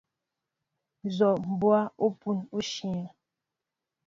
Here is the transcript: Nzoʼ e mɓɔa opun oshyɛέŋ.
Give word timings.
Nzoʼ 1.07 1.35
e 1.39 1.41
mɓɔa 1.57 1.79
opun 2.05 2.37
oshyɛέŋ. 2.57 3.07